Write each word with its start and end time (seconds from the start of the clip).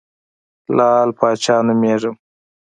لعل 0.77 1.09
پاچا 1.19 1.55
نومېږم. 1.67 2.15